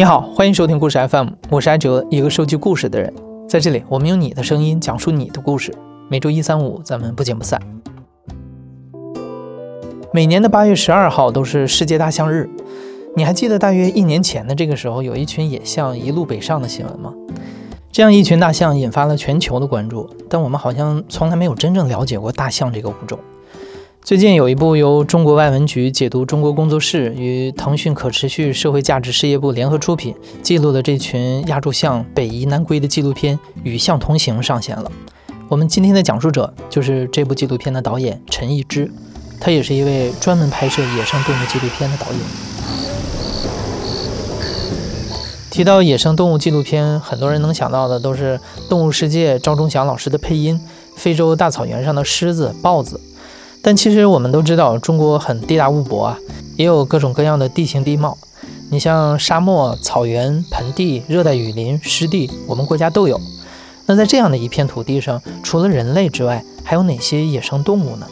[0.00, 3.12] 你好，欢迎收听故事 FM，我是艾哲，一个收集故事的人。
[3.46, 5.74] 在这里，我们用你的声音讲述你的故事。
[6.08, 7.60] 每周一、三、五，咱们不见不散。
[10.10, 12.48] 每年的八月十二号都是世界大象日，
[13.14, 17.12] 你还记得大约一年前的这个时候，有一群野象一路北上的新闻吗？
[17.92, 23.18] 这样一群大象引发了全球的关注，但我们好像从来没有真正了解过大象这个物种。
[24.02, 34.90] 最近有一部由中国外文局解读中国工作室与腾讯可持续社会价值事业部联合出品，记录了这群亚洲象北移南归的纪录片《与象同行》上线了。
[35.48, 38.90] 我们今天的讲述者就是这部纪录片的导演陈义之，
[39.38, 42.20] 他也是一位专门拍摄野生动物纪录片的导演。
[45.50, 50.58] 提到野生动物纪录片，很多人能想到的都是《动物世界》赵忠祥老师的配音，
[50.96, 52.98] 非洲大草原上的狮子、豹子。
[53.62, 56.18] 但其实我们都知道，中国很地大物博啊，
[56.56, 58.16] 也有各种各样的地形地貌。
[58.70, 63.20] 你像沙漠、草原、盆地、热带雨林、湿地，我们国家都有。
[63.86, 68.06] 那在这样的一片土地上，除了人类之外，还有哪些野生动物呢？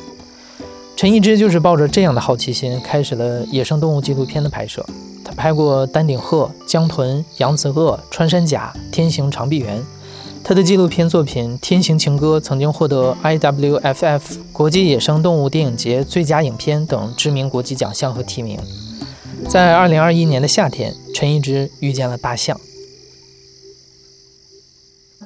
[0.96, 4.84] 陈一之就是抱着这样的好奇心，开始了野生动物纪录片的拍摄。
[5.24, 9.80] 他拍过丹顶鹤、江豚、扬子鳄、穿山甲、天行长臂猿。
[10.44, 18.58] 他的纪录片作品《天行情歌》曾经获得 IWFF 国际野生动物电影节最佳影片等知名国际奖项和提名。
[19.46, 22.58] 在2021年的夏天，陈一之遇见了大象。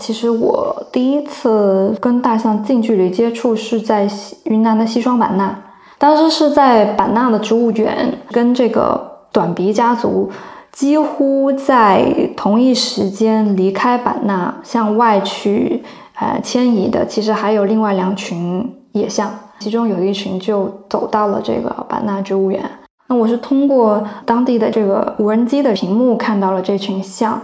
[0.01, 4.11] 其实我第一次跟大象近距离接触是在
[4.45, 5.57] 云南的西双版纳，
[5.99, 10.33] 当时是在版纳的植物园，跟这个短鼻家族。
[10.73, 15.85] 几乎在同一时间离开版纳向外去，
[16.19, 22.63] 呃，迁移的，其实还有另外两群野象，其中有一群就走到了这个版纳植物园。
[23.09, 27.39] 那我是通过当地的这个无人机的屏幕看到了这群象，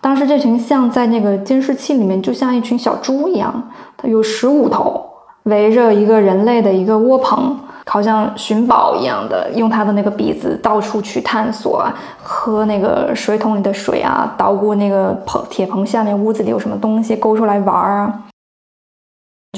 [0.00, 5.04] 当时这群象在那个监视器里面就像一群小猪一样，它有十五头，
[5.42, 7.58] 围着一个人类的一个窝棚。
[7.86, 18.22] 好像寻宝一样的，用他的那个鼻子到处去探索啊，喝那个水桶里的水啊，捣鼓那个棚铁棚下面屋子里有什么东西勾出来玩儿啊，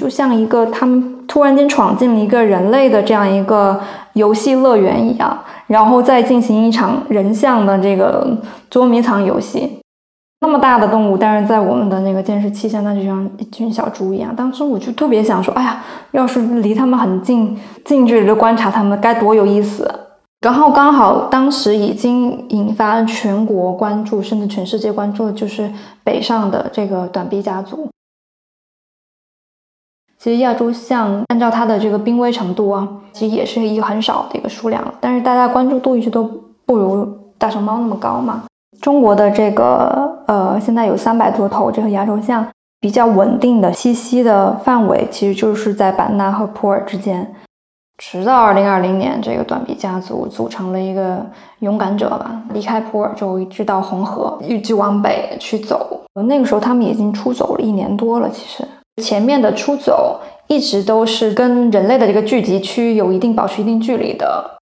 [0.01, 3.81] 就像一个他们突然间闯进了一个人类的这样一个
[4.15, 8.27] 游戏乐园一样，然后再进行一场人像的这个
[8.71, 9.81] 捉迷藏游戏。
[10.45, 14.37] 那么大的动物，但是在我们的那个监视器下，那就像一群小猪一样。
[14.37, 19.91] 当时我就特别想说，哎呀，要是离他们很近，近距离的观察他们，该多有意思！
[20.43, 25.73] 然后刚好当时已经引发全国关注，甚至全世界关注的就是
[26.05, 27.89] 北上的这个短臂家族。
[30.19, 36.23] 其实亚洲象按照它的这个濒危程度啊，其实也是一个很少的一个数量，但是大家关注度一直都
[36.67, 38.45] 不如大熊猫那么高嘛。
[38.83, 42.47] 中国的这个呃，现在有三百多头这个亚洲象，
[42.81, 47.35] 比较稳定的栖息的范围，其实就是在版纳和普洱之间。
[47.99, 51.25] 直到二零二零年，这个短臂家族组成了一个
[51.61, 56.01] 勇敢者吧，离开普洱之后，一直到红河，一直往北去走。
[56.27, 58.29] 那个时候，他们已经出走了一年多了。
[58.31, 58.67] 其实
[59.03, 64.59] 前面的出走一直都是跟人类的这个聚集区有一定保持一定距离的，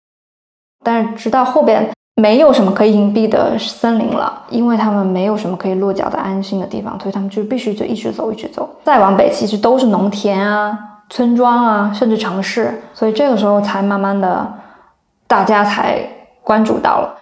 [0.85, 1.91] 但是直到后边。
[2.23, 8.69] 没有什么可以隐蔽的森林了，因为他们没有什么可以落脚的安心的地方，所以他们就必须就一直走，一直走。
[8.85, 10.79] 再往北，其实都是农田啊、
[11.11, 14.47] 村庄啊，甚至城市，所以这个时候才慢慢的，
[15.27, 15.99] 大家才
[16.45, 17.22] 关注到了。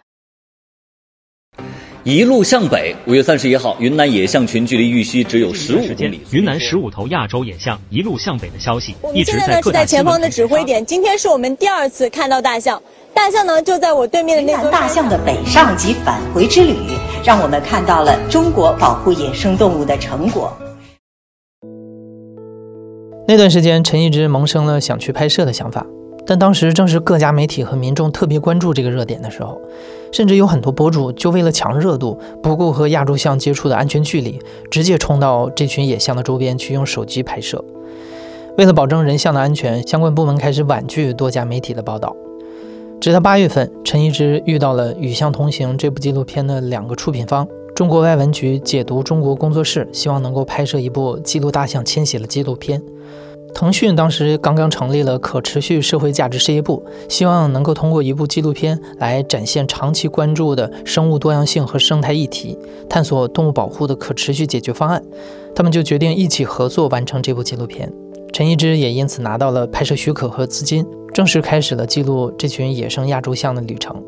[2.03, 6.23] 一路向北，五月三十一号，云南野象群距离玉溪只有十五公里。
[6.31, 12.81] 云南十五头亚洲野象一路向北的消息，我们现在呢是在前方的指挥点，今天是我们第二次看到大象。
[13.13, 14.71] 大象呢，就在我对面的那座。
[14.71, 16.75] 大象的北上及返回之旅，
[17.23, 20.57] 让我们看到了中国保护野生动物的成果。
[23.29, 25.85] 那段时间，陈一之萌生了想去拍摄的想法，
[26.25, 29.61] 但当时正是各家媒体和民众特别关注这个热点的时候，
[30.13, 34.39] 甚至有很多博主就为了抢热度，不顾和亚洲象接触的安全距离，
[34.71, 37.65] 直接冲到这群野象的周边去用手机拍摄。
[38.59, 42.15] 为了保证人像的安全，相关部门开始婉拒多家媒体的报道。
[43.01, 52.83] 直到八月份，陈一之遇到了《与象同行》这部纪录片的两个出品方——中国外文局解读中国工作室，希望能够拍摄一部记录大象迁徙的纪录片。
[53.55, 62.57] 腾讯当时刚刚成立了可持续社会价值事业部，希望能够通过一部纪录片来展现长期关注的生物多样性和生态议题，
[62.89, 65.03] 探索动物保护的可持续解决方案。
[65.55, 67.93] 他们就决定一起合作完成这部纪录片。
[68.33, 70.87] 陈一之也因此拿到了拍摄许可和资金。
[71.13, 74.01] 正式开始了记录这群野生亚洲象的旅程。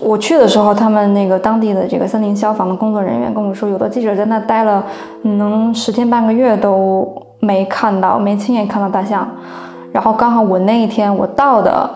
[0.00, 4.84] 我去的时候，他们那个当地的这个森林消防的工作人员跟我说，有的记者在那待了，
[5.22, 7.06] 能十天半个月都
[7.40, 9.28] 没看到，没亲眼看到大象。
[9.92, 11.88] 然后刚好我那一天我到的，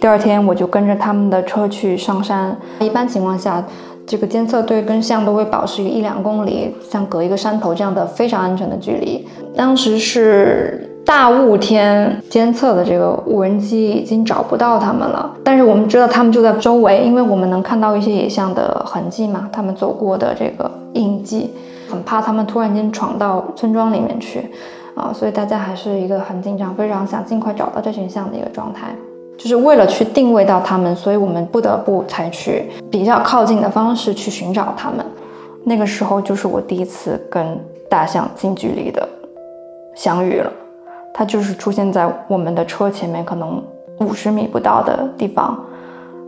[0.00, 2.56] 第二天我就跟着他们的车去上山。
[2.80, 3.64] 一般情况下，
[4.06, 9.28] 这个监测队跟象都会保持一两公里，像隔一个山头这样的非常安全的距离。
[9.56, 10.90] 当时是。
[11.04, 21.50] 大雾天监测的这个无人机已经找不到他们了，但是我们知道他们就在周围，因为我们能看到一些野象的痕迹嘛，他们走过的这个印记，
[21.90, 24.50] 很怕他们突然间闯到村庄里面去，
[24.94, 28.94] 啊，所以大家还是一个很紧张，非常想尽快找到这群象的一个状态，
[29.36, 35.04] 就是为了去定位到他们，所以我们不得不采取比较靠近的方式去寻找他们。
[35.64, 37.60] 那个时候就是我第一次跟
[37.90, 39.06] 大象近距离的
[39.94, 40.50] 相遇了。
[41.16, 43.62] 它就是出现在我们的车前面，可能
[44.00, 45.56] 五十米不到的地方。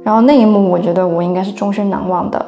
[0.05, 2.47] 然后那一幕，我觉得我应该是终身难忘的，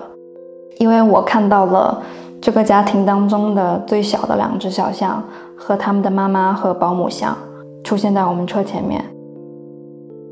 [0.77, 2.01] 因为我看到了
[2.41, 5.21] 这个家庭当中的最小的两只小象
[5.57, 7.37] 和他们的妈妈和保姆象
[7.83, 9.05] 出现在我们车前面。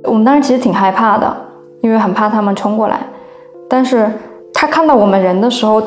[0.05, 1.37] 我们当时其实挺害怕的，
[1.81, 3.01] 因为很怕他们冲过来。
[3.69, 4.09] 但是
[4.55, 5.83] 他看到我们人的时候，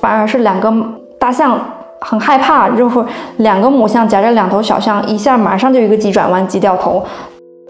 [0.00, 0.74] 反而是两个
[1.20, 1.56] 大象。
[2.02, 3.04] 很害怕，就是
[3.38, 7.04] 两个母象夹着两头小象，一下马上就一个急转弯，急掉头，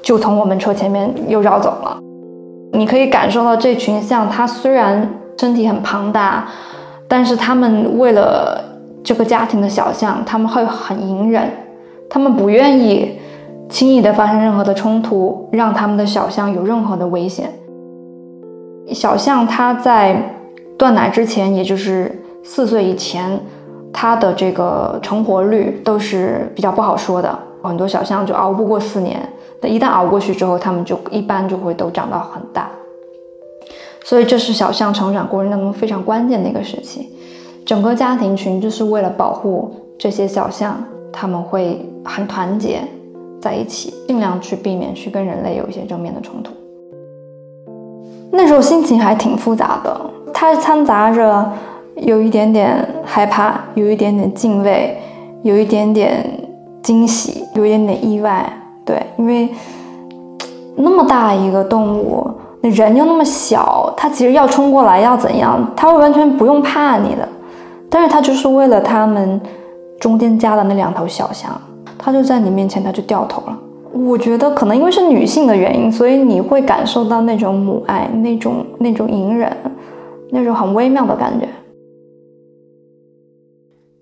[0.03, 1.99] 就从我们车前面又绕走了。
[2.73, 6.47] 你可以感受到这群象，它虽然身体很庞大，
[7.09, 8.62] 但是它们为了
[9.03, 11.50] 这个家庭的小象，他们会很隐忍，
[12.09, 13.19] 他们不愿意
[13.69, 17.50] 轻易的发生任何的冲突，让他们的小象有任何的危险。
[18.93, 20.37] 小象它在
[20.79, 23.41] 断奶之前，也就是四岁以前。
[23.92, 29.20] 它的这个成活率都是比较不好说的，很多小象就熬不过四年。
[29.60, 32.70] 那一旦熬过去之后，它们就一般就会都长到很大。
[34.04, 37.10] 所以这是小象成长过程当中非常关键的一个时期。
[37.66, 40.82] 整个家庭群就是为了保护这些小象，
[41.12, 42.81] 他们会很团结
[43.40, 46.52] 在一起，尽量去避免去跟人类有一些正面的冲突。
[48.32, 50.00] 那时候心情还挺复杂的，
[50.32, 51.52] 它掺杂着。
[51.96, 54.96] 有一点点害怕，有一点点敬畏，
[55.42, 56.25] 有一点点
[56.82, 58.44] 惊喜，有一点点意外。
[58.84, 59.48] 对，因为
[60.76, 62.26] 那么大一个动物，
[62.62, 67.28] 那人又那么小，它其实要冲过来要怎样，它会完全不用怕你的。
[67.90, 69.40] 但是它就是为了他们
[69.98, 71.50] 中间加的那两头小象，
[71.98, 73.58] 它就在你面前，它就掉头了。
[73.92, 79.54] 我觉得可能因为是女性的原因，所以你会感受到那种母爱，那种那种隐忍，
[80.31, 81.46] 那种很微妙的感觉。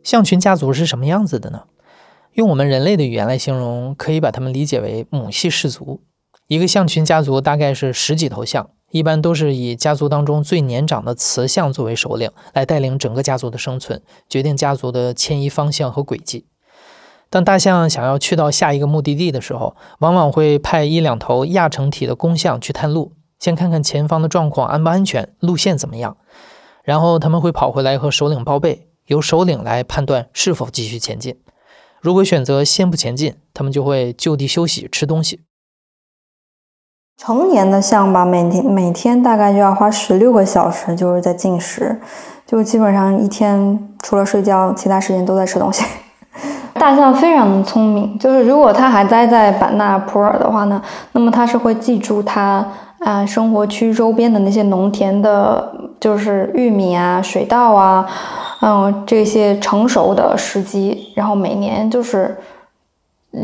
[0.03, 1.65] 象群家族是什么样子的呢？
[2.35, 6.03] 用我们人类的语言来形容，可以把它们理解为母系氏族。
[6.47, 16.47] 一个象群家族大概是十几头象，一般都是以家族当中最年长的雌象作为首领，来带领整个家族的生存，决定家族的迁移方向和轨迹。
[17.29, 26.17] 当大象想要去到下一个目的地的时候，往往会派一两头亚成体的公象去探路，先看看前方的状况安不安全，路线怎么样，
[26.83, 28.88] 然后他们会跑回来和首领报备。
[29.09, 31.37] 由首领来判断是否继续前进。
[32.01, 35.41] 如果选择先不前进，他们就会就地休息吃东西。
[37.17, 42.00] 成年的象吧，每天每天大概就要花十六个小时，就是在进食，
[42.47, 45.85] 就基本上一天除了睡觉，其他时间都在吃东西。
[46.75, 50.81] 大象非常聪明，就是如果它还待在版纳普洱的话呢，
[51.12, 52.65] 那么它是会记住它
[53.00, 58.07] 啊生活区周边的那些农田的，就是玉米啊、水稻啊。
[58.61, 62.37] 嗯，这些成熟的时机，然后每年就是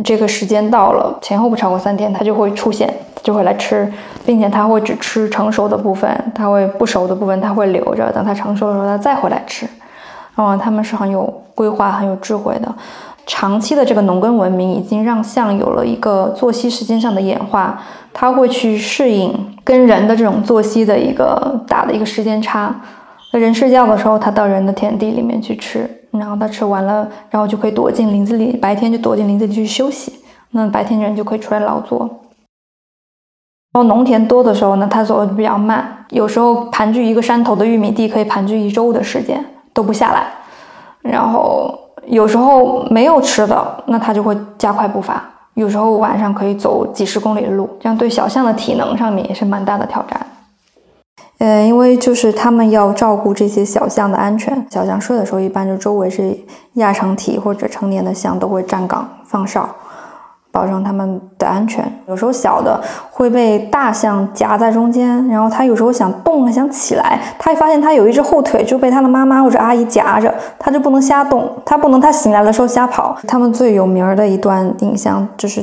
[0.03, 2.93] 这个时间到了，前后不超过三天，它就会出现，
[3.23, 3.93] 就会来吃，
[4.27, 9.67] 并且它会只吃成熟的部分，它会不熟的部分它会留着，等它成熟的时候它再回来吃。
[10.37, 12.75] 嗯，他们是很有规划、很有智慧的。
[13.25, 17.81] 长期的这个农耕文明已经让象有了一个作息时间上的演化，
[18.13, 22.75] 它会去适应跟人的这种作息的一个打的一个时间差。
[23.39, 30.21] 人睡觉的时候，它到人的田地里面去吃，然后它吃完了，然后就可以躲进林子里，白天就躲进林子里去休息。
[30.51, 32.09] 那白天人就可以出来劳作。
[33.73, 40.27] 然后农田多的时候呢，它走的比较慢，有时候盘踞一个山头的玉米地可以盘踞一周的时间都不下来。
[41.03, 41.77] 然后
[42.07, 45.25] 有时候没有吃的，那它就会加快步伐。
[45.55, 50.25] 有时候晚上可以走几十公里的路，这样对小象的体能上面也是蛮大的挑战。
[51.47, 56.35] 嗯，因为就是他们要照顾这些小象的安全，小象睡的时候，一般就周围是
[56.75, 59.69] 亚成体或者成年的象都会站岗放哨，
[60.51, 61.85] 保证它们的安全。
[62.07, 73.15] 有时候小的会被大象夹在中间，然后它有时候想动想起来，它发现它有一只后腿就被它的妈妈或者阿姨夹着，它就不能瞎动，它不能它醒来的时候瞎跑。
[73.29, 75.63] 他们最有名的一段影像就是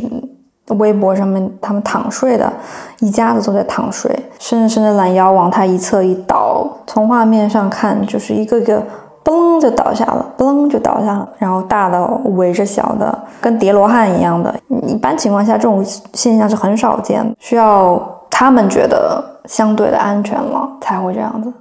[0.77, 2.53] 微博上面他们躺睡的
[2.99, 8.83] 一家子都在躺睡，伸着伸着懒腰往它一侧一倒，从画面上看就是一个个。
[9.23, 14.53] 嘣就倒下了，嘣就倒下了，然后大的围着小的，跟叠罗汉一样的。
[14.87, 21.53] 一般情况下，这种现象是很少见，需要他们觉得相对的安全了才会这样子。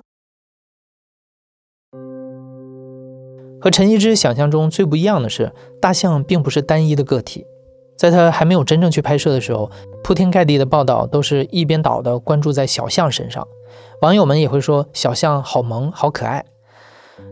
[3.60, 7.44] 和陈一之想象中最不一样的是，大象并不是单一的个体。
[8.00, 9.70] 在他还没有真正去拍摄的时候，
[10.02, 13.46] 铺天盖地的报道都是一边倒的关注在小象身上，
[14.00, 16.42] 网友们也会说小象好萌，好可爱。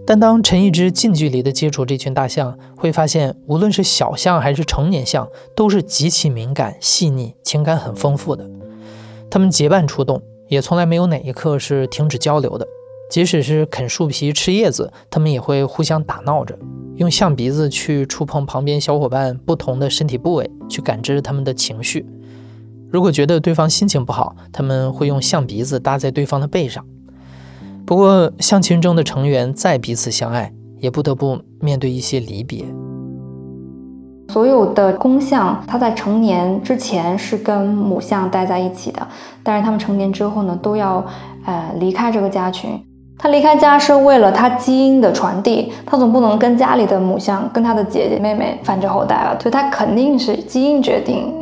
[0.06, 8.46] 但当陈一之近距离的接触这群大象，会发现，无论是小象还是成年象，都是极其敏感、细腻、情感很丰富的。
[9.30, 12.68] 它们结伴出动，也从来没有哪一刻是停止交流的。
[13.08, 16.58] 即使是啃树皮、吃叶子，它们也会互相打闹着，
[16.98, 22.04] 用象鼻子去触碰旁边小伙伴不同的身体部位，去感知他们的情绪。
[22.90, 26.84] 如果觉得对方心情不好，他们会用象鼻子搭在对方的背上。
[27.86, 32.64] 不过，象群中的成员再彼此相爱，也不得不面对一些离别。
[34.32, 39.06] 所有的公象，它在成年之前是跟母象待在一起的，
[39.44, 41.06] 但是它们成年之后呢，都要
[41.44, 42.70] 呃离开这个家群。
[43.18, 51.34] 他离开家是为了他基因的传递，他总不能跟家里的母象、跟他的姐姐妹妹繁殖后代了，所以他肯定是基因决定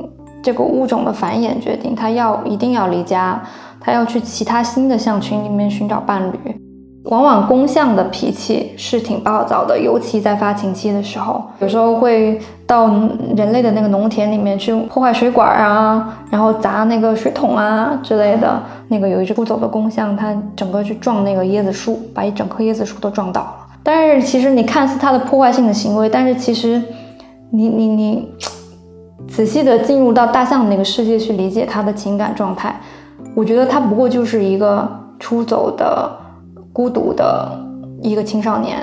[0.42, 3.40] 这个物种的繁衍决定，他要一定要离家。
[3.78, 6.65] 他要去其他新的象群里面寻找伴侣，
[7.06, 12.88] 往往公象的脾气是挺暴躁的，尤其在发情期的时候，有时候会到
[13.36, 18.60] 人类的那个农田里面去破坏水管啊，然后砸那个水桶啊之类的。
[18.88, 23.56] 那个有一只不走的公象，它整个去撞那个椰子树，把一整棵椰子树都撞倒了。
[23.82, 26.82] 但是其实你看似它的破坏性的行为，但是其实
[27.50, 28.28] 你你你
[29.28, 32.74] 仔细的进入到大象的那个世界去理解它的情感状态。
[33.34, 34.88] 我觉得它不过就是一个
[35.20, 36.10] 出走的、
[36.76, 37.58] 孤独的
[38.02, 38.76] 一个青少年，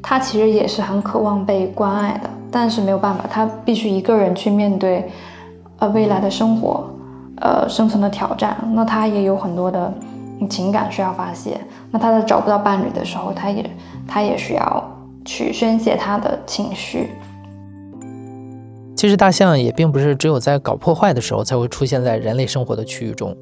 [0.00, 5.10] 他其实也是很渴望被关爱的，但是没有办法，他必须一个人去面对，
[5.80, 6.88] 呃，未来的生活，
[7.38, 8.56] 呃，生存的挑战。
[8.72, 9.92] 那他也有很多的
[10.48, 11.60] 情感需要发泄。
[11.90, 13.68] 那他在找不到伴侣的时候，他也
[14.06, 17.10] 他也需要去宣泄他的情绪。
[18.96, 23.36] 其实，大象也并不是只有在搞破坏的时候才会出现在人类生活的区域中。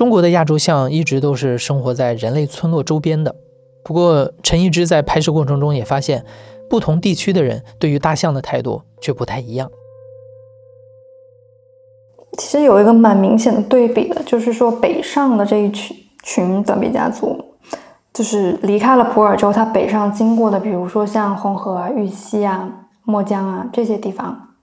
[0.00, 3.36] 中国的亚洲象一直都是生活在人类村落周边的。
[3.84, 6.24] 不过，陈一之在拍摄过程中也发现，
[6.70, 9.70] 不同地区的人对于大象的态度却不太一样。
[12.38, 17.38] 其实有一个蛮明显的对比的，就是说北上的这一群群短鼻家族，
[18.14, 24.54] 就是离开了普洱之后，它北上经过的，比如说像红河啊、玉溪啊、墨江啊这些地方，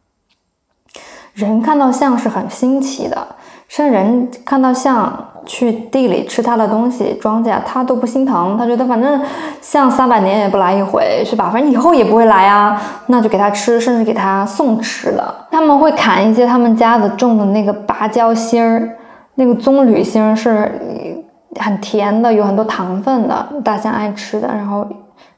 [1.35, 3.35] 人看到象是很新奇的。
[3.77, 5.13] 甚至人看到象
[5.45, 9.21] 去地里吃它的东西，庄稼他都不心疼，他觉得反正
[9.61, 11.51] 象三百年也不来一回，是吧？
[11.51, 15.35] 反正以后也不会来啊，那就给它吃，甚至给它送吃的。
[15.51, 18.97] 他们会砍一些他们家的种的那个芭蕉心儿，
[19.35, 21.23] 那个棕榈心是
[21.59, 24.47] 很甜的，有很多糖分的，大象爱吃的。
[24.47, 24.87] 然后，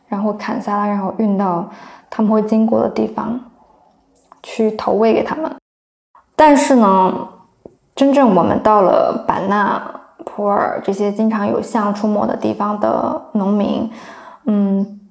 [0.08, 1.70] 然后砍下来，然后运到
[2.10, 3.38] 他们会经过的地方
[4.42, 5.54] 去投喂给他们。
[6.38, 7.14] 但是呢？
[8.00, 9.78] 真正我们到了版纳、
[10.24, 13.92] 普洱这些经常有象出没的地方的农民，
[14.46, 15.02] 嗯，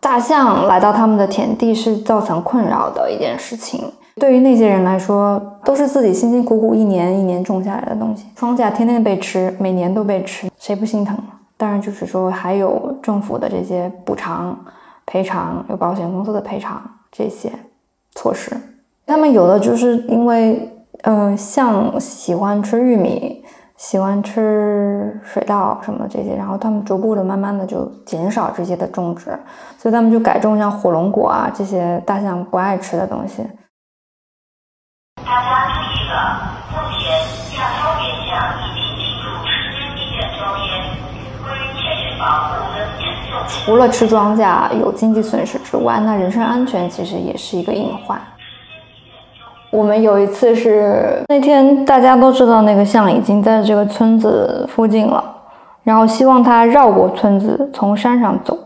[0.00, 3.92] 大象来到他们的田地是造成困扰的一件事情。
[4.16, 11.16] 对于那些人来说，都是自己辛辛苦苦一年一年种下来的东西，庄稼天天被吃，每年都被吃，谁不心疼？
[11.56, 14.58] 当然，就是说还有政府的这些补偿、
[15.06, 17.52] 赔偿，有保险公司的赔偿这些
[18.16, 18.50] 措施。
[19.06, 20.76] 他们有的就是因为。
[21.02, 23.42] 嗯，像喜欢吃玉米，
[23.76, 29.38] 喜欢吃水稻什么这些，然后他们逐步的、慢慢的就减少这些的种植，
[29.78, 33.42] 所以他们就改种像火龙果啊这些大象不爱吃的东西。
[35.24, 37.00] 大家注意了，目前
[37.56, 38.28] 亚洲已经
[38.94, 40.68] 进入时间地点庄园，
[41.44, 41.48] 为
[41.80, 41.80] 确
[42.18, 43.00] 保保护跟承
[43.48, 43.64] 受。
[43.64, 48.20] 除了吃庄稼有经济损失之外，那人身安全其实也是一个隐患。
[49.80, 55.24] 我们有一次是那天大家都知道那个象已经在这个村子附近了，
[55.82, 58.58] 然后希望它绕过村子从山上走，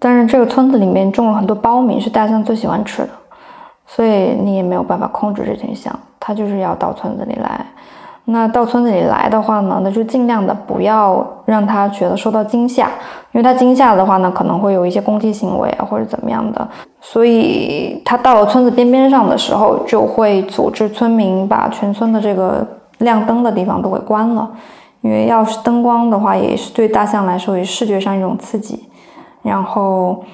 [0.00, 3.10] 但是这个村子里面种了很多苞米，是大象最喜欢吃的，
[3.86, 7.64] 所以你也没有办法控制这群象，它就是要到村子里来。
[8.26, 12.86] 那到村子里来的话呢，那就尽量的不要让他觉得受到惊吓，
[13.32, 16.66] 因为他惊吓的话呢，可能会有一些攻击行为啊，或者怎么样的。
[17.02, 22.66] 所以他到了村子边边上的时候，就会组织村民把全村的这个
[22.98, 24.50] 亮灯的地方都给关了，
[25.02, 28.88] 因为要是灯光的话，也是对大象来说也视觉上一种刺激。
[29.42, 30.24] 然后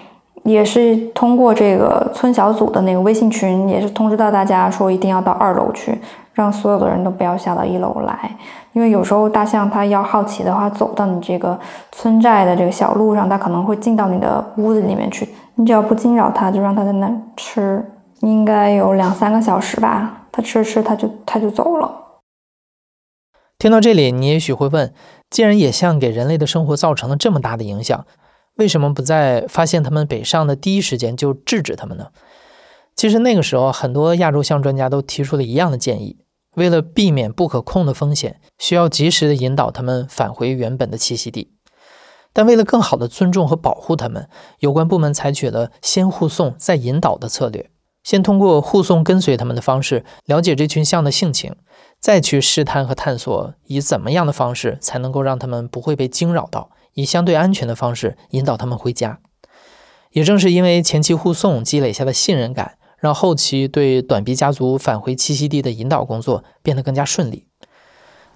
[0.44, 6.00] 也是通过这个村小组的那个微信群，也是通知到大家说一定要到二楼去。
[6.40, 8.34] 让所有的人都不要下到一楼来，
[8.72, 11.58] 因为有时候大象它要好奇的话，走到你这个
[11.92, 15.28] 村寨的这个小路上，它可能会进到你的屋子里面去。
[15.56, 17.84] 你只要不惊扰它，就让它在那吃，
[18.20, 20.28] 应该有两三个小时吧。
[20.32, 21.92] 它吃吃，它就它就走了。
[23.58, 24.94] 听到这里，你也许会问：
[25.28, 28.06] 既然野象给人类的生活造成了这么大的影响，
[28.56, 32.06] 为什么不在发现它们北上的第一时间就制止它们呢？
[32.96, 36.18] 其实那个时候，很多亚洲象专家都提出了一样的建议：
[36.56, 41.52] 为了避免不可控的风险，需要及时的引导它们返回原本的栖息地。
[42.32, 44.28] 但为了更好的尊重和保护它们，
[44.58, 47.70] 有关部门采取了先护送再引导的策略，
[48.04, 51.56] 先通过护送跟随它们的方式了解这群象的性情，
[51.98, 59.20] 再去试探和探索以怎么样的方式才能够让它们不会被惊扰到，以相对安全的方式引导它们回家。
[60.12, 62.78] 也正是因为前期护送积累下的信任感。
[63.00, 67.44] 让后期对短鼻家族返回栖息地的引导工作变得更加顺利。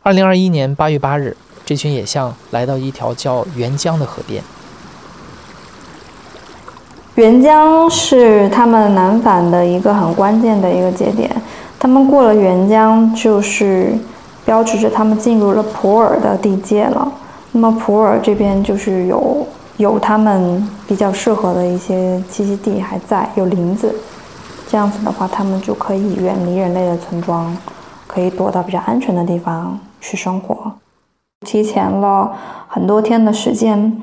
[0.03, 4.43] 二零二一年八月八日，这群野象来到一条叫沅江的河边。
[7.15, 11.31] 沅江是他们南返的一个很关键的一个节点。
[11.79, 13.93] 他们过了沅江，就是
[14.45, 17.13] 标志着他们进入了普洱的地界了。
[17.53, 23.95] 那么普洱这边就是有有他们比较适合的一些栖息地还在，有林子。
[24.67, 27.57] 这样子的话，他们就可以远离人类的村庄，
[28.07, 30.73] 可以躲到比较安全的地方去生活。
[31.47, 32.33] 提前了
[32.67, 34.01] 很多天的时间，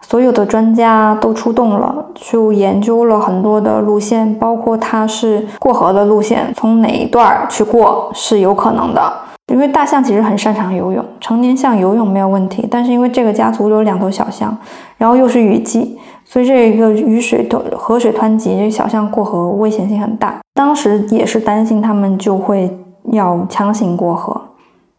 [0.00, 9.12] 所有的专家都出动了，就研究了很多的路线，包括它是过河的路线，从哪一段去过是有可能的。
[9.52, 14.56] 因为大象其实很擅长游泳，成年象游泳没有问题，但是因为这个家族有两头小象，
[14.96, 15.98] 然后又是雨季。
[16.30, 20.38] 所以这个雨水湍河水湍急，这小象过河危险性很大。
[20.52, 22.78] 当时也是担心他们就会
[23.12, 24.38] 要强行过河，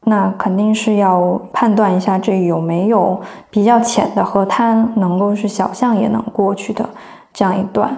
[0.05, 6.83] 那肯定是要判断一下这有没有比较浅的河滩，能够是小象也能过去的
[7.31, 7.95] 这样一段，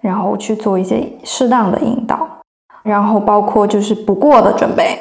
[0.00, 2.24] 然后去做一些适当的引导，
[2.84, 4.96] 然后包括就是不过的准备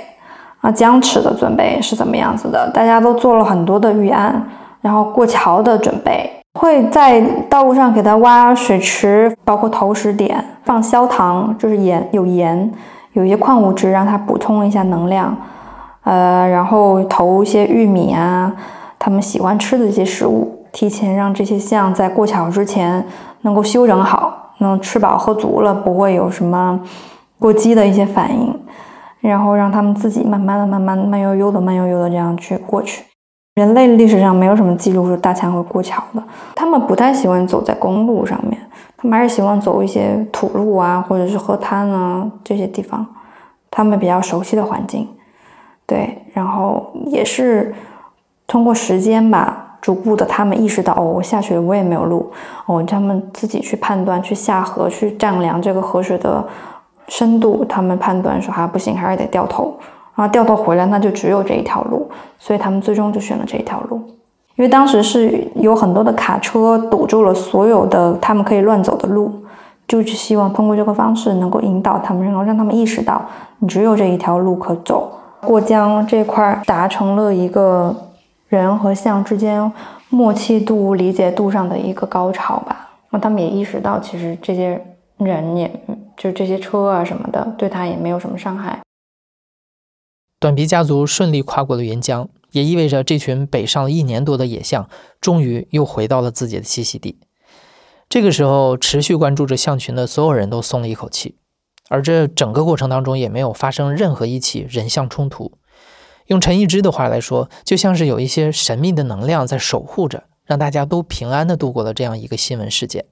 [0.61, 2.67] 啊，僵持的准备是怎么样子的？
[2.71, 4.43] 大家都做了很多的预案，
[4.81, 6.27] 然后过桥的准备。
[6.59, 12.69] 会在道路上给它挖水池，包括投食点，放消糖，就是盐，有盐，
[13.13, 15.33] 有一些矿物质，让它补充一下能量。
[16.03, 18.53] 呃，然后投一些玉米啊，
[18.99, 23.05] 他们喜欢吃的一些食物，提前让这些象在过桥之前
[23.43, 26.77] 能够休整好，能吃饱喝足了，不会有什么
[27.39, 28.53] 过激的一些反应，
[29.21, 33.05] 然后让他们自己慢慢的、慢慢慢悠悠的、慢悠悠的这样去过去。
[33.59, 36.23] 人类历史上没有什么记录是大象会过桥的，
[36.55, 38.57] 他们不太喜欢走在公路上面，
[38.95, 43.05] 他们还是喜欢走一些土路啊，或者是河滩啊这些地方，
[43.69, 45.05] 他们比较熟悉的环境。
[45.85, 47.75] 对，然后也是
[48.47, 52.31] 通过时间吧，逐步的他们意识到，哦，我下去我也没有路，
[52.65, 56.47] 哦，他们自己去判断，去下河去丈量这个河水的
[57.07, 59.75] 深度，他们判断说，啊，不行，还是得掉头。
[60.19, 62.05] 然后掉头回来，那就只有这一条路，
[62.37, 63.95] 所以他们最终就选了这一条路。
[64.57, 69.31] 因为当时是有很多的卡车堵住了所有的他们可以乱走的路，
[69.87, 73.21] 就是希望通过这个方式能够引导他们，然后让他们意识到
[73.59, 75.09] 你只有这一条路可走。
[75.39, 77.95] 过江这块达成了一个
[78.49, 79.71] 人和象之间
[80.09, 82.89] 默契度、理解度上的一个高潮吧。
[83.11, 84.85] 那他们也意识到，其实这些
[85.19, 85.71] 人也
[86.17, 88.77] 就这些车啊什么的，对他也没有什么伤害。
[90.39, 97.19] 短鼻家族顺利跨过了沅江，也意味着这群北上了一年多的野象终于又回到了自己的栖息地。
[98.07, 101.35] 这个时候，持续关注着象群的所有人都松了一口气，
[101.89, 105.51] 而这整个过程当中也没有发生任何一起人象冲突。
[106.27, 113.03] 用陈一之的话来说，就像是有一些神秘的能量在守护着，让大家都平安的度过了这样一个新闻事件。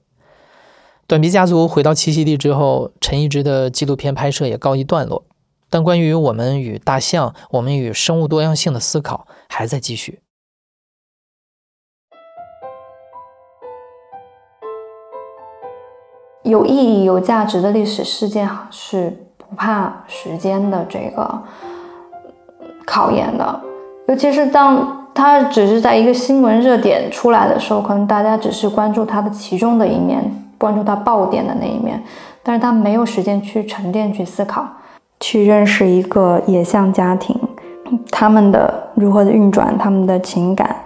[1.06, 5.26] 短鼻家族回到栖息地之后，陈一之的纪录片拍摄也告一段落。
[5.70, 10.20] 但关于我们与大象、我们与生物多样性的思考还在继续。
[16.44, 21.42] 有意义、有价值的历史事件是不怕时间的这个
[22.86, 23.60] 考验的，
[24.06, 30.24] 尤其是当它只是在一个新闻热点出来的时候，可能大家只是关注它的其中的一面，
[30.56, 32.02] 关注它爆点的那一面，
[32.42, 34.66] 但是它没有时间去沉淀、去思考、
[35.20, 37.36] 去认识一个野象家庭，
[38.10, 40.76] 他们的如何的运转，他们的情感，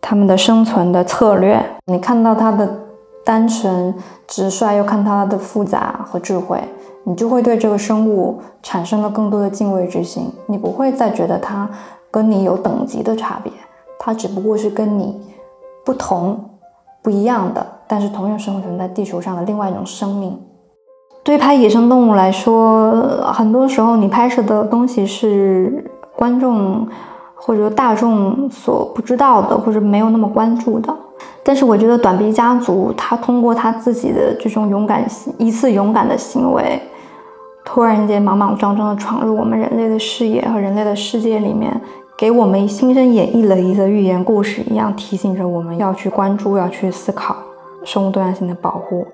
[0.00, 1.60] 他们的生存的策略。
[1.86, 2.68] 你看到他的
[3.24, 3.94] 单纯
[4.26, 6.58] 直率，又看到它的复杂和智慧，
[7.04, 10.32] 你就会对这个生物产生了更多的敬畏之心。
[10.46, 11.68] 你不会再觉得它
[12.10, 13.52] 跟你有等级的差别，
[13.98, 15.20] 它只不过是跟你
[15.84, 16.42] 不同、
[17.02, 20.40] 不一样的，但是同样生存在地球上的另外一种生命。
[21.22, 22.92] 对拍野生动物来说，
[23.32, 25.84] 很多时候你拍摄的东西是
[26.16, 26.88] 观众
[27.34, 30.94] 或者大众所不知道的，或者没有那么关注的。
[31.42, 36.80] 但是我觉得短鼻家族，他通过他自己的这种勇敢一次勇敢的行为，
[37.64, 41.78] 突然间莽莽撞撞的闯入我们人类的视野和人类的世界里面，
[42.16, 47.36] 给我们新生演绎了一个寓言故事一样，提醒着我们要去关注，要去思考
[47.84, 49.06] 生物多样性的保护。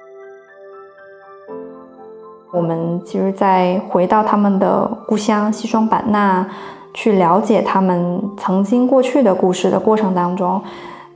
[2.55, 6.47] 我们其实，在回到他们的故乡西双版纳，
[6.95, 10.62] 去了解他们曾经过去的故事的过程当中，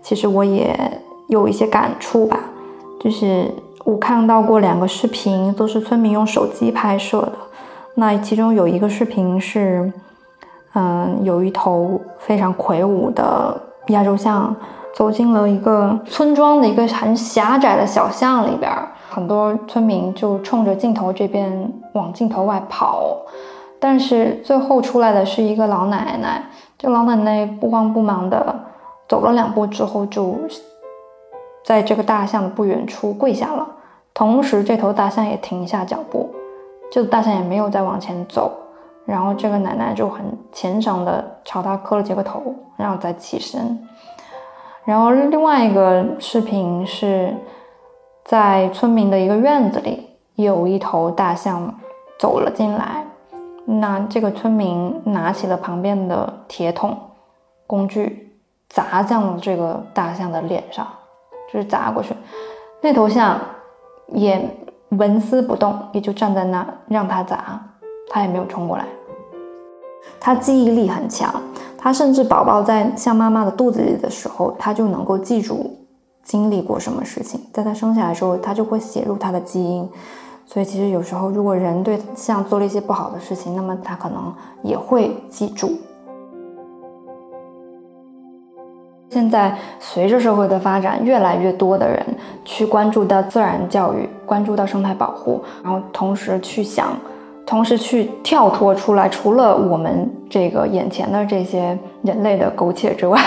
[0.03, 0.75] 其实我也。
[1.29, 2.41] 有一些感触吧，
[2.99, 7.33] 就是我看到过两个视频，都是村民用手机拍摄的。
[7.97, 9.93] 那其中有一个视频是，
[10.73, 13.55] 嗯，有一头非常魁梧的
[13.89, 14.57] 亚洲象
[14.95, 18.73] 走进了一个村庄的一个很狭窄的小巷里边，
[19.19, 23.17] 很多村民就冲着镜头这边往镜头外跑，
[23.81, 26.41] 但是最后出来的是一个老奶奶，
[26.79, 28.55] 这老奶奶不慌不忙的
[29.09, 30.37] 走了两步之后就。
[31.65, 33.67] 在这个大象的不远处跪下了，
[34.15, 36.31] 同时这头大象也停下脚步，
[36.91, 38.53] 这个大象也没有再往前走，
[39.05, 43.87] 然后这个奶奶就很虔诚的朝他磕了几个头，然后再起身。
[44.87, 47.35] 然后另外一个视频是
[48.29, 51.75] 在村民的一个院子里，有一头大象
[52.19, 53.03] 走了进来，
[53.65, 56.95] 那这个村民拿起了旁边的铁桶
[57.67, 58.37] 工具，
[58.69, 60.87] 砸向了这个大象的脸上。
[61.51, 62.15] 就是砸过去，
[62.83, 63.41] 那头象
[64.09, 64.39] 也
[64.91, 67.59] 纹丝不动，也就站在那让他砸，
[68.11, 68.85] 他也没有冲过来。
[70.21, 71.35] 他记忆力很强，
[71.79, 75.75] 他甚至宝宝在像妈妈的肚子里的时候，他就能够记住
[76.29, 79.89] 经历过什么事情，在他生下来的时候，他就会写入他的基因。
[80.45, 84.31] 所以其实有时候，如果人对象做了一些不好的事情，那么他可能
[84.63, 85.73] 也会记住。
[89.09, 92.05] 现在随着社会的发展，越来越多的人
[92.45, 96.95] 去关注到自然教育，关注到生态保护，然后同时去想，
[97.49, 103.19] 同时去跳脱出来，除了我们这个眼前的这些人类的苟且之外，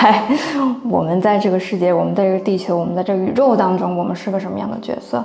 [0.88, 5.24] 我们在这个世界，我们在这个地球，我们在这个宇宙当中，我们是个什么样的角色？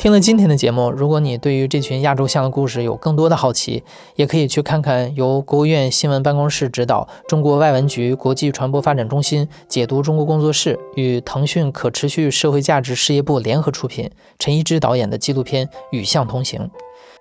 [0.00, 3.84] 听了今天的节目，如果你对于这群亚洲象的故事有更多的好奇，
[4.16, 16.58] 也可以去看看由国务院新闻办公室指导、中国外文局国际传播发展中心解读中国工作室与腾讯可持续社会价值事业部联合出品、陈一之导演的纪录片《与象同行》。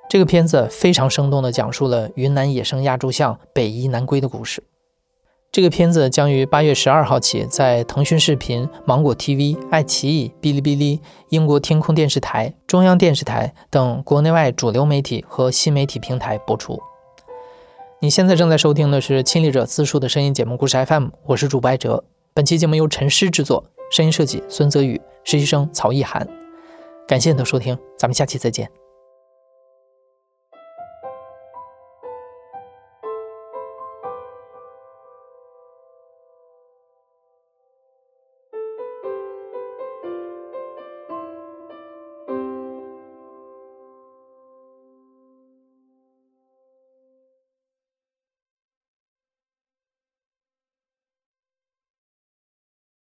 [0.09, 4.63] 这个片子非常生动地讲述了云南野生亚洲象北移南归的故事。
[5.51, 16.79] 这个片子将于八月十二号起在腾讯视频、芒果 TV、爱奇艺、哔哩哔哩、英国天空电视台、中央电视台等国内外主流媒体和新媒体平台播出。
[17.99, 22.03] 你现在正在收听的是亲历者自述的声音节目故事 FM，我是主播艾哲。
[22.35, 26.27] 本期节目由陈诗制作，声音设计孙泽宇，实习生曹艺涵。
[27.07, 28.69] 感谢你的收听，咱们下期再见。